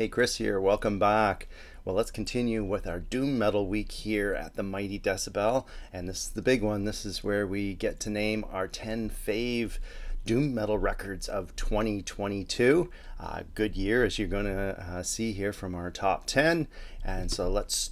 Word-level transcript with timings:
Hey, 0.00 0.08
Chris 0.08 0.36
here. 0.36 0.58
Welcome 0.58 0.98
back. 0.98 1.46
Well, 1.84 1.94
let's 1.94 2.10
continue 2.10 2.64
with 2.64 2.86
our 2.86 3.00
Doom 3.00 3.38
Metal 3.38 3.66
Week 3.66 3.92
here 3.92 4.32
at 4.32 4.54
the 4.54 4.62
Mighty 4.62 4.98
Decibel. 4.98 5.66
And 5.92 6.08
this 6.08 6.22
is 6.22 6.28
the 6.30 6.40
big 6.40 6.62
one. 6.62 6.86
This 6.86 7.04
is 7.04 7.22
where 7.22 7.46
we 7.46 7.74
get 7.74 8.00
to 8.00 8.08
name 8.08 8.46
our 8.50 8.66
10 8.66 9.10
fave 9.10 9.76
Doom 10.24 10.54
Metal 10.54 10.78
records 10.78 11.28
of 11.28 11.54
2022. 11.54 12.90
Uh, 13.20 13.42
good 13.54 13.76
year, 13.76 14.02
as 14.02 14.18
you're 14.18 14.26
going 14.26 14.46
to 14.46 14.80
uh, 14.80 15.02
see 15.02 15.32
here 15.32 15.52
from 15.52 15.74
our 15.74 15.90
top 15.90 16.24
10. 16.24 16.66
And 17.04 17.30
so 17.30 17.50
let's 17.50 17.90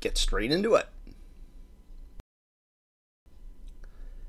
get 0.00 0.18
straight 0.18 0.52
into 0.52 0.74
it. 0.74 0.90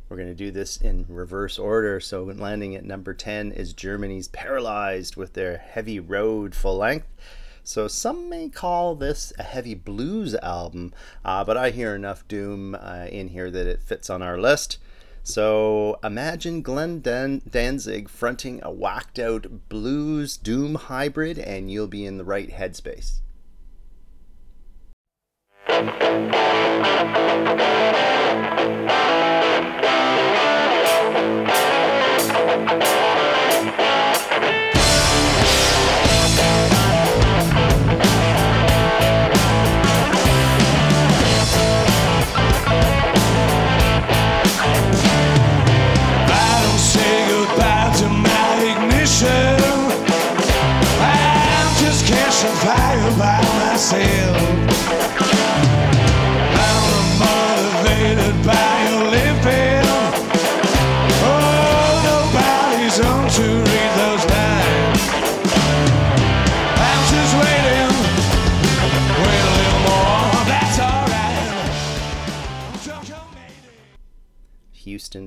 We're 0.09 0.17
going 0.17 0.29
to 0.29 0.35
do 0.35 0.49
this 0.49 0.77
in 0.77 1.05
reverse 1.07 1.59
order. 1.59 1.99
So, 1.99 2.23
landing 2.23 2.75
at 2.75 2.83
number 2.83 3.13
10 3.13 3.51
is 3.51 3.73
Germany's 3.73 4.27
Paralyzed 4.27 5.15
with 5.15 5.33
their 5.33 5.57
Heavy 5.57 5.99
Road 5.99 6.55
full 6.55 6.77
length. 6.77 7.07
So, 7.63 7.87
some 7.87 8.27
may 8.27 8.49
call 8.49 8.95
this 8.95 9.31
a 9.37 9.43
heavy 9.43 9.75
blues 9.75 10.33
album, 10.33 10.93
uh, 11.23 11.43
but 11.43 11.57
I 11.57 11.69
hear 11.69 11.93
enough 11.93 12.27
Doom 12.27 12.73
uh, 12.73 13.05
in 13.11 13.27
here 13.27 13.51
that 13.51 13.67
it 13.67 13.83
fits 13.83 14.09
on 14.09 14.23
our 14.23 14.39
list. 14.39 14.79
So, 15.21 15.99
imagine 16.03 16.63
Glenn 16.63 17.01
Dan- 17.01 17.43
Danzig 17.47 18.09
fronting 18.09 18.61
a 18.63 18.71
whacked 18.71 19.19
out 19.19 19.69
blues 19.69 20.37
Doom 20.37 20.73
hybrid, 20.73 21.37
and 21.37 21.69
you'll 21.69 21.85
be 21.85 22.07
in 22.07 22.17
the 22.17 22.23
right 22.23 22.49
headspace. 22.49 23.19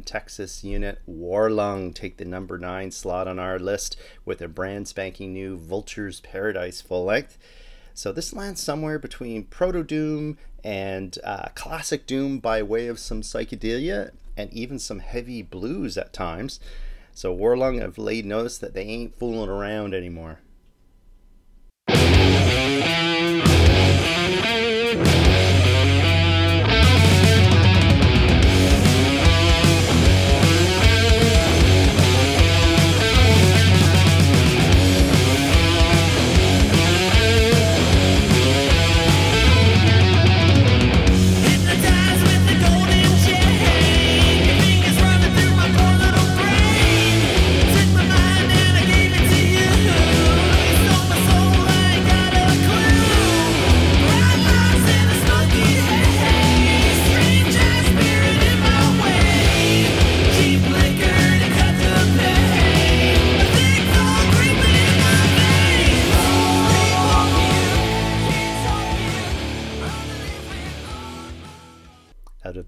Texas 0.00 0.64
unit 0.64 1.00
Warlung 1.06 1.94
take 1.94 2.16
the 2.16 2.24
number 2.24 2.56
nine 2.56 2.90
slot 2.90 3.28
on 3.28 3.38
our 3.38 3.58
list 3.58 3.96
with 4.24 4.40
a 4.40 4.48
brand 4.48 4.88
spanking 4.88 5.34
new 5.34 5.58
Vulture's 5.58 6.20
Paradise 6.20 6.80
full 6.80 7.04
length. 7.04 7.36
So 7.92 8.10
this 8.10 8.32
lands 8.32 8.62
somewhere 8.62 8.98
between 8.98 9.44
Proto 9.44 9.82
Doom 9.82 10.38
and 10.64 11.18
uh, 11.22 11.48
Classic 11.54 12.06
Doom 12.06 12.38
by 12.38 12.62
way 12.62 12.86
of 12.86 12.98
some 12.98 13.20
psychedelia 13.20 14.12
and 14.36 14.50
even 14.52 14.78
some 14.78 15.00
heavy 15.00 15.42
blues 15.42 15.98
at 15.98 16.14
times. 16.14 16.58
So 17.12 17.36
Warlung 17.36 17.80
have 17.80 17.98
laid 17.98 18.24
notice 18.24 18.56
that 18.58 18.72
they 18.72 18.84
ain't 18.84 19.18
fooling 19.18 19.50
around 19.50 19.92
anymore. 19.92 20.40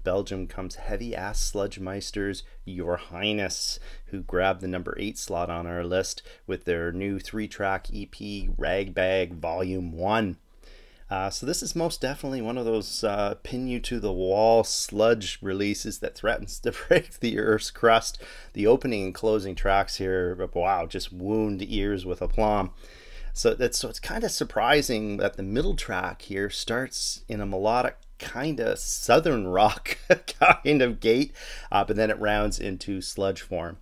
Belgium 0.03 0.47
comes 0.47 0.75
heavy 0.75 1.15
ass 1.15 1.41
sludge 1.41 1.79
meisters 1.79 2.43
Your 2.63 2.97
Highness, 2.97 3.79
who 4.07 4.21
grabbed 4.21 4.61
the 4.61 4.67
number 4.67 4.95
8 4.97 5.17
slot 5.17 5.49
on 5.49 5.67
our 5.67 5.83
list 5.83 6.21
with 6.47 6.65
their 6.65 6.91
new 6.91 7.19
three 7.19 7.47
track 7.47 7.87
EP 7.93 8.15
Ragbag 8.57 9.35
Volume 9.35 9.91
1. 9.91 10.37
Uh, 11.07 11.29
so, 11.29 11.45
this 11.45 11.61
is 11.61 11.75
most 11.75 12.01
definitely 12.01 12.41
one 12.41 12.57
of 12.57 12.65
those 12.65 13.03
uh, 13.03 13.35
pin 13.43 13.67
you 13.67 13.79
to 13.79 13.99
the 13.99 14.11
wall 14.11 14.63
sludge 14.63 15.37
releases 15.41 15.99
that 15.99 16.15
threatens 16.15 16.59
to 16.61 16.71
break 16.71 17.19
the 17.19 17.37
Earth's 17.37 17.69
crust. 17.69 18.21
The 18.53 18.65
opening 18.65 19.03
and 19.03 19.13
closing 19.13 19.53
tracks 19.53 19.97
here, 19.97 20.35
wow, 20.53 20.87
just 20.87 21.13
wound 21.13 21.61
ears 21.61 22.05
with 22.05 22.21
aplomb. 22.21 22.71
So 23.33 23.53
that's 23.53 23.77
so 23.77 23.89
it's 23.89 23.99
kind 23.99 24.23
of 24.23 24.31
surprising 24.31 25.17
that 25.17 25.35
the 25.35 25.43
middle 25.43 25.75
track 25.75 26.21
here 26.21 26.49
starts 26.49 27.25
in 27.27 27.41
a 27.41 27.45
melodic 27.45 27.97
kind 28.19 28.59
of 28.59 28.79
southern 28.79 29.47
rock 29.47 29.97
kind 30.39 30.81
of 30.81 30.99
gait, 30.99 31.33
uh, 31.71 31.83
but 31.83 31.95
then 31.95 32.09
it 32.09 32.19
rounds 32.19 32.59
into 32.59 33.01
sludge 33.01 33.41
form. 33.41 33.77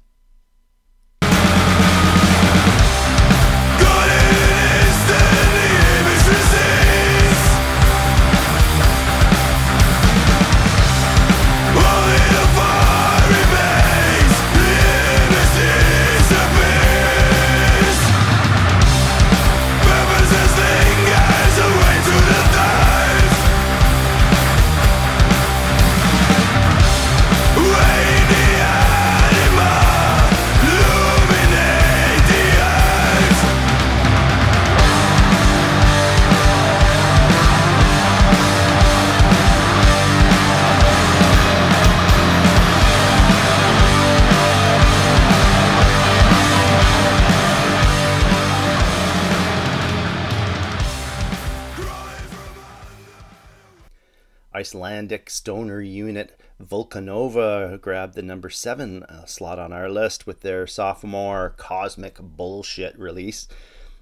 Icelandic 54.63 55.29
stoner 55.29 55.81
unit 55.81 56.39
Volcanova 56.63 57.81
grabbed 57.81 58.15
the 58.15 58.21
number 58.21 58.49
seven 58.49 59.03
uh, 59.03 59.25
slot 59.25 59.59
on 59.59 59.73
our 59.73 59.89
list 59.89 60.25
with 60.25 60.39
their 60.39 60.65
sophomore 60.65 61.53
Cosmic 61.57 62.17
Bullshit 62.21 62.97
release. 62.97 63.49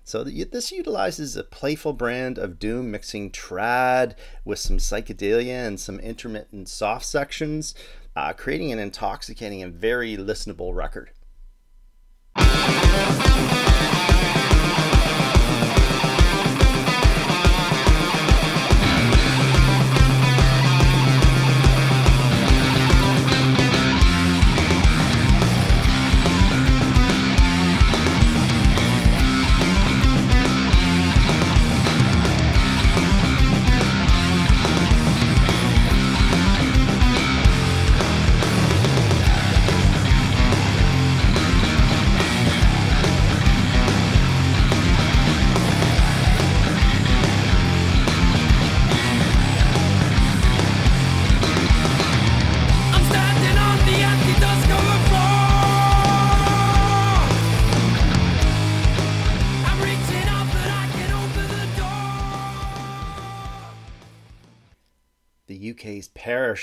So 0.04 0.24
this 0.24 0.72
utilizes 0.72 1.36
a 1.36 1.44
playful 1.44 1.94
brand 1.94 2.38
of 2.38 2.60
doom, 2.60 2.92
mixing 2.92 3.32
trad 3.32 4.14
with 4.46 4.60
some 4.60 4.78
psychedelia 4.78 5.68
and 5.68 5.80
some 5.80 6.00
intermittent 6.00 6.70
soft 6.70 7.08
sections, 7.08 7.74
uh, 8.16 8.34
creating 8.34 8.72
an 8.72 8.78
intoxicating 8.78 9.64
and 9.64 9.74
very 9.74 10.16
listenable 10.16 10.76
record. 10.76 11.10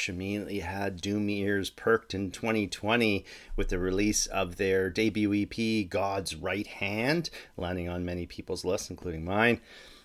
Immediately 0.08 0.61
had 0.61 1.00
Doom 1.00 1.29
ears 1.29 1.70
perked 1.70 2.14
in 2.14 2.31
2020 2.31 3.25
with 3.56 3.69
the 3.69 3.79
release 3.79 4.26
of 4.26 4.56
their 4.56 4.90
debut 4.90 5.32
EP, 5.35 5.88
God's 5.88 6.37
Right 6.37 6.67
Hand, 6.67 7.31
landing 7.56 7.88
on 7.88 8.05
many 8.05 8.26
people's 8.26 8.64
lists, 8.64 8.90
including 8.90 9.25
mine. 9.25 9.61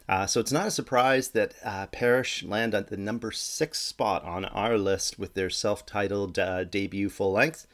Uh, 0.07 0.25
so 0.25 0.39
it's 0.39 0.51
not 0.51 0.67
a 0.67 0.71
surprise 0.71 1.29
that 1.29 1.53
uh, 1.63 1.87
Parish 1.87 2.43
land 2.43 2.73
at 2.73 2.87
the 2.87 2.97
number 2.97 3.31
six 3.31 3.79
spot 3.79 4.23
on 4.23 4.45
our 4.45 4.77
list 4.77 5.17
with 5.17 5.33
their 5.33 5.49
self 5.49 5.85
titled 5.85 6.37
uh, 6.37 6.63
debut 6.63 7.09
full 7.09 7.31
length. 7.31 7.67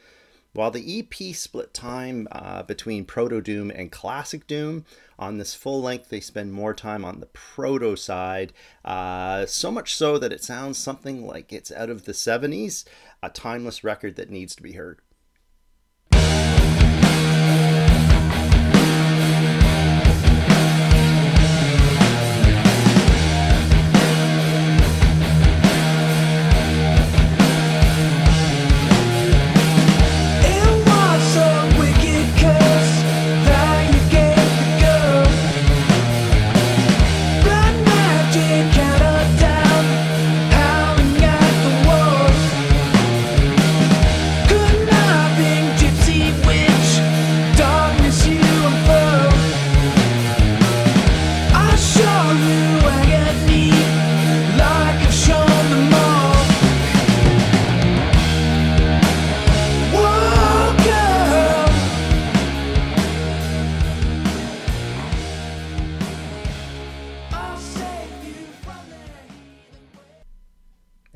While 0.53 0.71
the 0.71 0.99
EP 0.99 1.35
split 1.35 1.73
time 1.73 2.27
uh, 2.31 2.63
between 2.63 3.05
Proto 3.05 3.39
Doom 3.39 3.69
and 3.69 3.91
Classic 3.91 4.47
Doom, 4.47 4.83
on 5.19 5.37
this 5.37 5.53
full 5.53 5.81
length 5.81 6.09
they 6.09 6.19
spend 6.19 6.53
more 6.53 6.73
time 6.73 7.05
on 7.05 7.19
the 7.19 7.27
proto 7.27 7.95
side, 7.95 8.51
uh, 8.83 9.45
so 9.45 9.69
much 9.69 9.93
so 9.93 10.17
that 10.17 10.33
it 10.33 10.43
sounds 10.43 10.77
something 10.77 11.25
like 11.25 11.53
it's 11.53 11.71
out 11.71 11.91
of 11.91 12.05
the 12.05 12.13
70s, 12.13 12.83
a 13.21 13.29
timeless 13.29 13.83
record 13.83 14.15
that 14.15 14.31
needs 14.31 14.55
to 14.55 14.63
be 14.63 14.73
heard. 14.73 14.99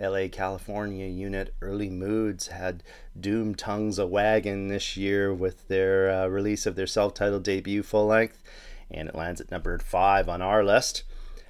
LA, 0.04 0.28
California 0.28 1.08
unit 1.08 1.54
Early 1.62 1.90
Moods 1.90 2.48
had 2.48 2.84
Doom 3.20 3.56
Tongues 3.56 3.98
a 3.98 4.06
Wagon 4.06 4.68
this 4.68 4.98
year 4.98 5.34
with 5.34 5.68
their 5.70 6.10
uh, 6.10 6.28
release 6.28 6.66
of 6.66 6.76
their 6.76 6.88
self 6.88 7.14
titled 7.14 7.44
debut 7.44 7.84
full 7.84 8.08
length, 8.08 8.44
and 8.92 9.08
it 9.08 9.16
lands 9.16 9.40
at 9.40 9.52
number 9.52 9.78
five 9.80 10.28
on 10.28 10.42
our 10.42 10.64
list. 10.64 11.04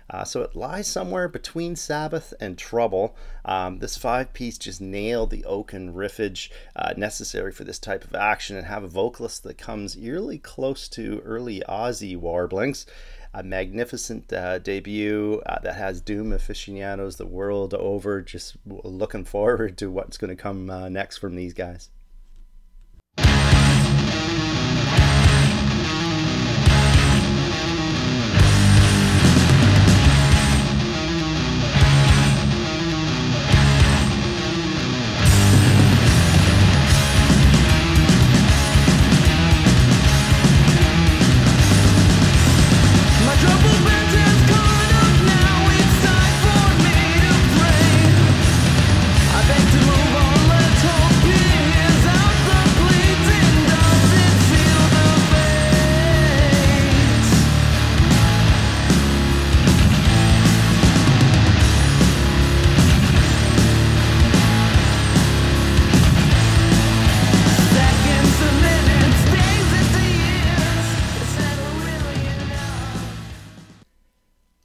Uh, 0.09 0.23
so 0.23 0.41
it 0.41 0.55
lies 0.55 0.87
somewhere 0.87 1.27
between 1.27 1.75
Sabbath 1.75 2.33
and 2.39 2.57
Trouble. 2.57 3.15
Um, 3.45 3.79
this 3.79 3.97
five 3.97 4.33
piece 4.33 4.57
just 4.57 4.81
nailed 4.81 5.31
the 5.31 5.45
oaken 5.45 5.93
riffage 5.93 6.51
uh, 6.75 6.93
necessary 6.95 7.51
for 7.51 7.63
this 7.63 7.79
type 7.79 8.03
of 8.03 8.13
action 8.13 8.55
and 8.55 8.67
have 8.67 8.83
a 8.83 8.87
vocalist 8.87 9.43
that 9.43 9.57
comes 9.57 9.97
eerily 9.97 10.37
close 10.37 10.87
to 10.89 11.21
early 11.25 11.63
Ozzy 11.67 12.15
warblings 12.15 12.85
a 13.33 13.43
magnificent 13.43 14.31
uh, 14.31 14.59
debut 14.59 15.41
uh, 15.45 15.59
that 15.59 15.75
has 15.75 16.01
Doom 16.01 16.31
aficionados 16.31 17.15
the 17.15 17.25
world 17.25 17.73
over 17.73 18.21
just 18.21 18.57
looking 18.65 19.25
forward 19.25 19.77
to 19.79 19.89
what's 19.89 20.17
going 20.17 20.35
to 20.35 20.41
come 20.41 20.69
uh, 20.69 20.89
next 20.89 21.17
from 21.17 21.35
these 21.35 21.53
guys. 21.53 21.89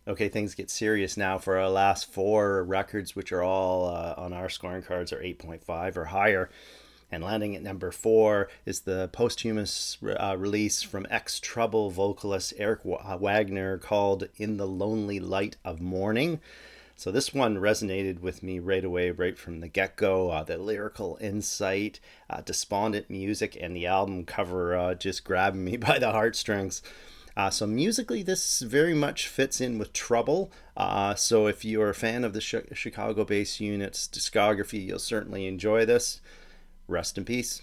Okay, 0.09 0.31
things 0.31 0.55
get 0.55 0.71
serious 0.71 1.19
now 1.19 1.37
for 1.37 1.59
our 1.59 1.69
last 1.69 2.11
four 2.11 2.65
records, 2.65 3.15
which 3.15 3.31
are 3.31 3.43
all 3.43 3.91
uh, 3.91 4.15
on 4.17 4.33
our 4.33 4.49
scoring 4.49 4.81
cards 4.81 5.13
are 5.13 5.21
8.5 5.21 5.99
or 5.99 6.07
higher. 6.07 6.49
And 7.13 7.23
landing 7.23 7.55
at 7.55 7.63
number 7.63 7.91
four 7.91 8.49
is 8.65 8.81
the 8.81 9.11
posthumous 9.13 9.99
uh, 10.03 10.35
release 10.39 10.83
from 10.83 11.07
ex 11.11 11.39
Trouble 11.39 11.91
vocalist 11.91 12.55
Eric 12.57 12.81
uh, 12.87 13.19
Wagner 13.19 13.77
called 13.77 14.29
In 14.39 14.57
the 14.57 14.67
Lonely 14.67 15.21
Light 15.21 15.57
of 15.63 15.79
Mourning. 15.79 16.41
So 16.97 17.11
this 17.11 17.35
one 17.35 17.59
resonated 17.59 18.21
with 18.21 18.43
me 18.43 18.61
right 18.61 18.85
away, 18.85 19.11
right 19.11 19.37
from 19.37 19.61
the 19.61 19.69
get 19.69 19.97
go. 19.97 20.31
Uh, 20.31 20.43
the 20.43 20.57
lyrical 20.57 21.19
insight, 21.21 22.01
uh, 22.31 22.41
despondent 22.41 23.11
music, 23.11 23.59
and 23.61 23.77
the 23.77 23.87
album 23.87 24.25
cover 24.25 24.75
uh, 24.75 24.95
just 24.95 25.23
grabbing 25.23 25.67
me 25.67 25.77
by 25.77 25.99
the 25.99 26.13
heartstrings. 26.13 26.81
Uh, 27.39 27.51
so 27.51 27.69
musically, 27.69 28.25
this 28.25 28.63
very 28.63 28.95
much 28.95 29.29
fits 29.29 29.61
in 29.61 29.79
with 29.79 29.93
Trouble. 29.93 30.51
Uh, 30.77 31.15
so 31.15 31.47
if 31.47 31.65
you're 31.65 31.89
a 31.89 31.95
fan 31.95 32.25
of 32.25 32.33
the 32.33 32.41
sh- 32.41 32.57
Chicago-based 32.73 33.61
unit's 33.61 34.09
discography, 34.09 34.85
you'll 34.85 34.99
certainly 34.99 35.47
enjoy 35.47 35.87
this. 35.87 36.21
Rest 36.89 37.17
in 37.17 37.25
peace. 37.25 37.63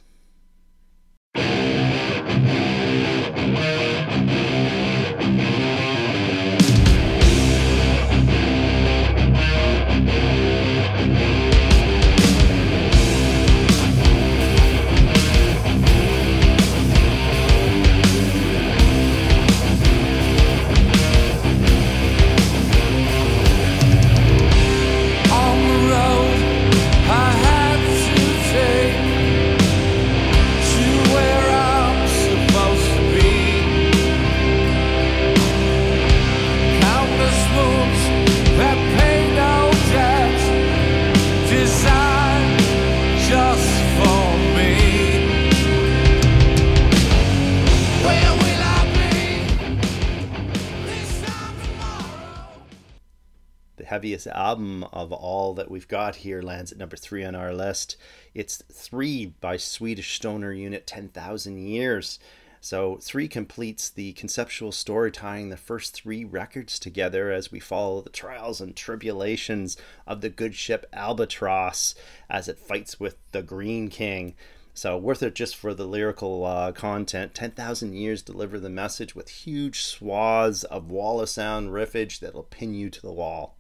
Heaviest 54.06 54.28
album 54.28 54.84
of 54.94 55.12
all 55.12 55.56
that 55.56 55.72
we've 55.72 55.88
got 55.88 56.18
here 56.18 56.40
lands 56.40 56.72
at 56.72 56.78
number 56.78 56.96
three 56.96 57.24
on 57.24 57.34
our 57.34 57.56
list. 57.56 57.98
It's 58.36 58.58
Three 58.72 59.34
by 59.42 59.58
Swedish 59.58 60.14
stoner 60.16 60.52
unit 60.52 60.86
10,000 60.86 61.58
Years. 61.58 62.20
So, 62.62 63.00
three 63.02 63.28
completes 63.28 63.90
the 63.90 64.14
conceptual 64.14 64.72
story 64.72 65.12
tying 65.12 65.50
the 65.50 65.58
first 65.58 65.96
three 65.96 66.24
records 66.24 66.78
together 66.78 67.32
as 67.32 67.52
we 67.52 67.60
follow 67.60 68.00
the 68.00 68.12
trials 68.12 68.62
and 68.62 68.76
tribulations 68.76 69.76
of 70.06 70.22
the 70.22 70.30
good 70.30 70.54
ship 70.54 70.86
Albatross 70.94 71.96
as 72.30 72.48
it 72.48 72.60
fights 72.60 73.00
with 73.00 73.18
the 73.32 73.42
Green 73.42 73.88
King. 73.88 74.36
So, 74.76 75.00
worth 75.00 75.24
it 75.24 75.34
just 75.34 75.56
for 75.56 75.74
the 75.74 75.88
lyrical 75.88 76.46
uh, 76.46 76.74
content. 76.74 77.34
10,000 77.34 77.96
Years 77.96 78.22
deliver 78.22 78.60
the 78.60 78.70
message 78.70 79.16
with 79.16 79.30
huge 79.30 79.82
swaths 79.82 80.64
of 80.64 80.92
wall 80.92 81.20
of 81.22 81.30
sound 81.30 81.70
riffage 81.70 82.20
that'll 82.20 82.44
pin 82.44 82.76
you 82.76 82.92
to 82.92 83.02
the 83.02 83.12
wall. 83.12 83.55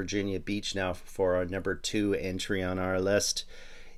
Virginia 0.00 0.40
Beach 0.40 0.74
now 0.74 0.94
for 0.94 1.34
our 1.36 1.44
number 1.44 1.74
two 1.74 2.14
entry 2.14 2.62
on 2.62 2.78
our 2.78 2.98
list. 2.98 3.44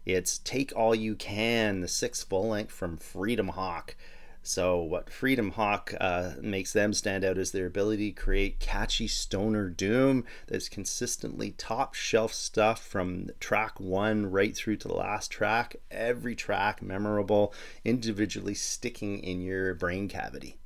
It's 0.05 0.39
Take 0.39 0.73
All 0.75 0.97
You 0.97 1.15
Can, 1.15 1.81
the 1.81 1.87
sixth 1.87 2.29
full 2.29 2.49
length 2.49 2.73
from 2.73 2.97
Freedom 2.97 3.47
Hawk. 3.47 3.95
So, 4.43 4.83
what 4.83 5.11
Freedom 5.11 5.53
Hawk 5.53 5.95
uh, 6.01 6.33
makes 6.41 6.73
them 6.73 6.93
stand 6.93 7.25
out 7.25 7.39
is 7.39 7.53
their 7.53 7.67
ability 7.67 8.11
to 8.11 8.21
create 8.21 8.59
catchy 8.59 9.07
stoner 9.07 9.69
doom 9.69 10.25
that's 10.49 10.69
consistently 10.69 11.53
top 11.53 11.95
shelf 11.95 12.35
stuff 12.35 12.85
from 12.85 13.31
track 13.39 13.79
one 13.79 14.29
right 14.29 14.57
through 14.57 14.79
to 14.79 14.89
the 14.89 14.95
last 14.95 15.31
track. 15.31 15.77
Every 15.89 16.35
track 16.35 16.83
memorable, 16.83 17.55
individually 17.85 18.55
sticking 18.55 19.21
in 19.21 19.41
your 19.41 19.73
brain 19.77 20.09
cavity. 20.09 20.57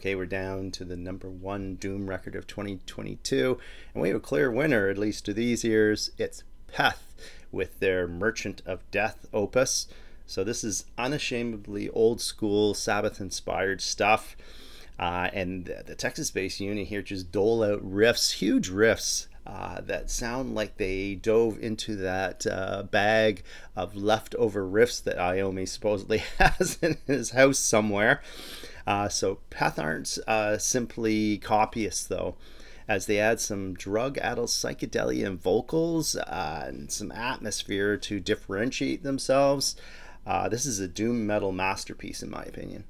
Okay, 0.00 0.14
we're 0.14 0.24
down 0.24 0.70
to 0.70 0.84
the 0.86 0.96
number 0.96 1.28
one 1.28 1.74
Doom 1.74 2.08
record 2.08 2.34
of 2.34 2.46
2022, 2.46 3.58
and 3.92 4.00
we 4.00 4.08
have 4.08 4.16
a 4.16 4.20
clear 4.20 4.50
winner, 4.50 4.88
at 4.88 4.96
least 4.96 5.26
to 5.26 5.34
these 5.34 5.62
ears. 5.62 6.10
It's 6.16 6.42
Peth 6.68 7.02
with 7.52 7.80
their 7.80 8.08
Merchant 8.08 8.62
of 8.64 8.80
Death 8.90 9.26
opus. 9.34 9.88
So, 10.26 10.42
this 10.42 10.64
is 10.64 10.86
unashamedly 10.96 11.90
old 11.90 12.22
school 12.22 12.72
Sabbath 12.72 13.20
inspired 13.20 13.82
stuff. 13.82 14.38
Uh, 14.98 15.28
and 15.34 15.66
the, 15.66 15.82
the 15.88 15.94
Texas 15.94 16.30
based 16.30 16.60
unit 16.60 16.86
here 16.86 17.02
just 17.02 17.30
dole 17.30 17.62
out 17.62 17.82
riffs, 17.82 18.38
huge 18.38 18.70
riffs 18.70 19.26
uh, 19.50 19.80
that 19.80 20.08
sound 20.10 20.54
like 20.54 20.76
they 20.76 21.16
dove 21.16 21.58
into 21.60 21.96
that 21.96 22.46
uh, 22.46 22.84
bag 22.84 23.42
of 23.74 23.96
leftover 23.96 24.64
riffs 24.64 25.02
that 25.02 25.16
Iommi 25.16 25.66
supposedly 25.66 26.18
has 26.38 26.78
in 26.80 26.98
his 27.06 27.30
house 27.30 27.58
somewhere. 27.58 28.22
Uh, 28.86 29.08
so 29.08 29.38
Peth 29.50 29.78
aren't 29.78 30.18
uh, 30.28 30.56
simply 30.56 31.38
copyists, 31.38 32.06
though, 32.06 32.36
as 32.86 33.06
they 33.06 33.18
add 33.18 33.40
some 33.40 33.74
drug-addled 33.74 34.48
psychedelia 34.48 35.26
and 35.26 35.42
vocals 35.42 36.14
uh, 36.14 36.64
and 36.66 36.92
some 36.92 37.10
atmosphere 37.10 37.96
to 37.96 38.20
differentiate 38.20 39.02
themselves. 39.02 39.74
Uh, 40.24 40.48
this 40.48 40.64
is 40.64 40.78
a 40.78 40.86
doom 40.86 41.26
metal 41.26 41.50
masterpiece, 41.50 42.22
in 42.22 42.30
my 42.30 42.42
opinion. 42.42 42.84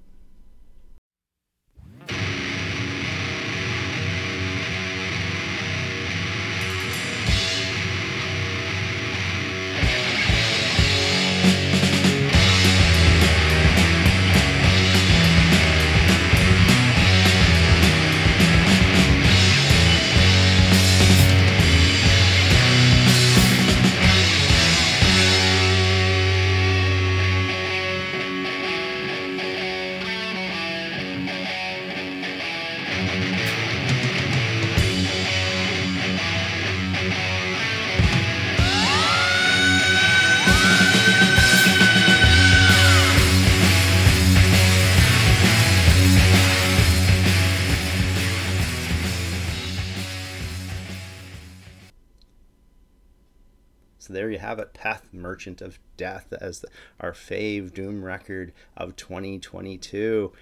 Have 54.40 54.58
it, 54.58 54.74
Peth 54.74 55.02
Merchant 55.12 55.60
of 55.60 55.78
Death 55.96 56.32
as 56.40 56.64
our 56.98 57.12
fave 57.12 57.74
Doom 57.74 58.02
record 58.02 58.52
of 58.76 58.96
2022. 58.96 60.32